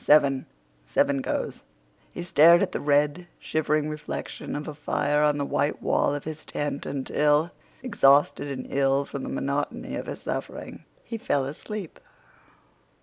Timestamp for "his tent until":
6.23-7.51